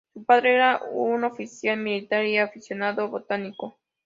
Su 0.15 0.23
padre 0.25 0.55
era 0.55 0.81
un 0.93 1.23
oficial 1.25 1.77
militar 1.77 2.25
y 2.25 2.39
aficionado 2.39 3.07
botánico. 3.09 3.77